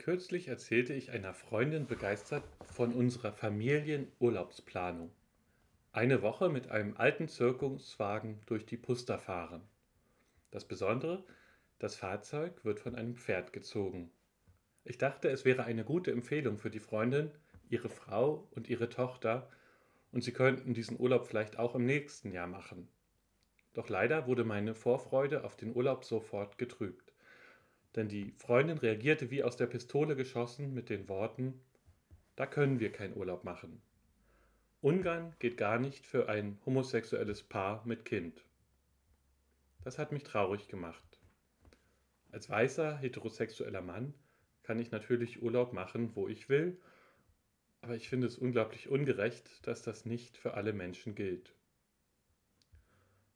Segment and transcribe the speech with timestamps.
[0.00, 5.10] Kürzlich erzählte ich einer Freundin begeistert von unserer Familienurlaubsplanung.
[5.92, 9.60] Eine Woche mit einem alten Zirkuswagen durch die Puster fahren.
[10.50, 11.22] Das Besondere,
[11.78, 14.10] das Fahrzeug wird von einem Pferd gezogen.
[14.84, 17.30] Ich dachte, es wäre eine gute Empfehlung für die Freundin,
[17.68, 19.50] ihre Frau und ihre Tochter,
[20.12, 22.88] und sie könnten diesen Urlaub vielleicht auch im nächsten Jahr machen.
[23.74, 27.09] Doch leider wurde meine Vorfreude auf den Urlaub sofort getrübt
[27.96, 31.60] denn die Freundin reagierte wie aus der Pistole geschossen mit den Worten
[32.36, 33.82] Da können wir keinen Urlaub machen.
[34.80, 38.42] Ungarn geht gar nicht für ein homosexuelles Paar mit Kind.
[39.84, 41.18] Das hat mich traurig gemacht.
[42.32, 44.14] Als weißer heterosexueller Mann
[44.62, 46.78] kann ich natürlich Urlaub machen, wo ich will,
[47.82, 51.52] aber ich finde es unglaublich ungerecht, dass das nicht für alle Menschen gilt.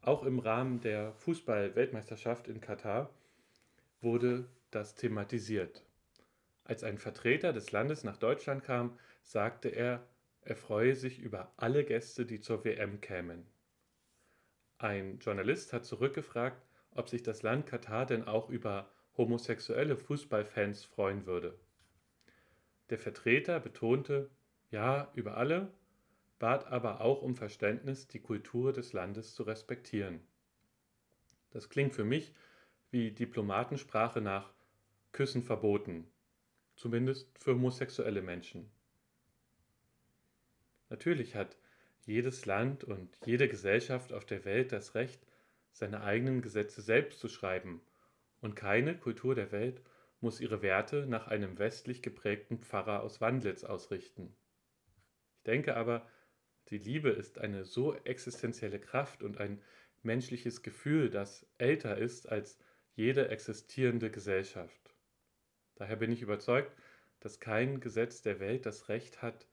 [0.00, 3.10] Auch im Rahmen der Fußball-Weltmeisterschaft in Katar
[4.00, 5.84] wurde das thematisiert.
[6.64, 10.06] Als ein Vertreter des Landes nach Deutschland kam, sagte er,
[10.42, 13.46] er freue sich über alle Gäste, die zur WM kämen.
[14.78, 21.26] Ein Journalist hat zurückgefragt, ob sich das Land Katar denn auch über homosexuelle Fußballfans freuen
[21.26, 21.58] würde.
[22.90, 24.30] Der Vertreter betonte,
[24.70, 25.72] ja, über alle,
[26.38, 30.20] bat aber auch um Verständnis, die Kultur des Landes zu respektieren.
[31.50, 32.34] Das klingt für mich
[32.90, 34.52] wie Diplomatensprache nach
[35.12, 36.10] Küssen verboten,
[36.74, 38.70] zumindest für homosexuelle Menschen.
[40.88, 41.56] Natürlich hat
[42.06, 45.26] jedes Land und jede Gesellschaft auf der Welt das Recht,
[45.72, 47.80] seine eigenen Gesetze selbst zu schreiben,
[48.40, 49.82] und keine Kultur der Welt
[50.20, 54.34] muss ihre Werte nach einem westlich geprägten Pfarrer aus Wandlitz ausrichten.
[55.36, 56.08] Ich denke aber,
[56.68, 59.60] die Liebe ist eine so existenzielle Kraft und ein
[60.02, 62.58] menschliches Gefühl, das älter ist als
[62.98, 64.92] jede existierende Gesellschaft.
[65.76, 66.76] Daher bin ich überzeugt,
[67.20, 69.46] dass kein Gesetz der Welt das Recht hat,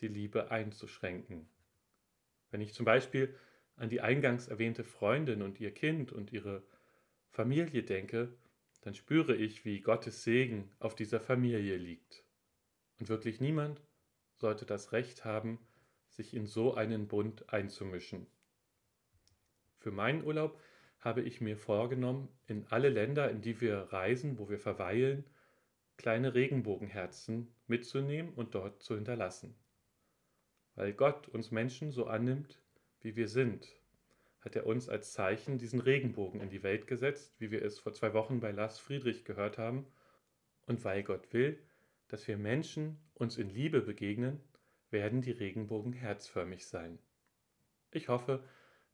[0.00, 1.48] die Liebe einzuschränken.
[2.50, 3.36] Wenn ich zum Beispiel
[3.76, 6.64] an die eingangs erwähnte Freundin und ihr Kind und ihre
[7.30, 8.36] Familie denke,
[8.80, 12.24] dann spüre ich, wie Gottes Segen auf dieser Familie liegt.
[12.98, 13.80] Und wirklich niemand
[14.34, 15.60] sollte das Recht haben,
[16.08, 18.26] sich in so einen Bund einzumischen.
[19.78, 20.60] Für meinen Urlaub
[21.00, 25.24] habe ich mir vorgenommen, in alle Länder, in die wir reisen, wo wir verweilen,
[25.96, 29.54] kleine Regenbogenherzen mitzunehmen und dort zu hinterlassen.
[30.74, 32.60] Weil Gott uns Menschen so annimmt,
[33.00, 33.68] wie wir sind,
[34.40, 37.92] hat er uns als Zeichen diesen Regenbogen in die Welt gesetzt, wie wir es vor
[37.92, 39.86] zwei Wochen bei Lars Friedrich gehört haben.
[40.66, 41.58] Und weil Gott will,
[42.08, 44.40] dass wir Menschen uns in Liebe begegnen,
[44.90, 46.98] werden die Regenbogen herzförmig sein.
[47.90, 48.42] Ich hoffe,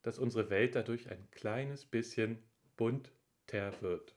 [0.05, 2.39] dass unsere Welt dadurch ein kleines bisschen
[2.77, 3.11] bunter
[3.81, 4.15] wird.